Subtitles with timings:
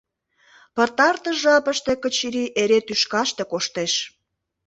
[0.75, 3.93] Пытартыш жапыште Качырий эре тӱшкаште коштеш.